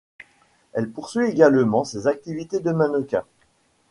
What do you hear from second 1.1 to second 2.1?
également ses